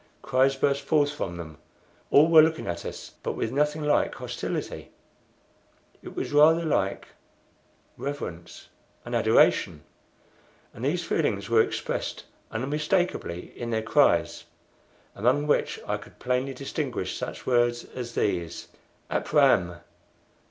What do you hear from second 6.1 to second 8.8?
was rather like reverence